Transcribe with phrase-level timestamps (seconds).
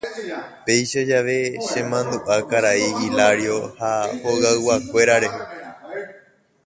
[0.65, 3.91] Péicha jave chemandu'a karai Hilario ha
[4.25, 5.39] hogayguakuéra rehe.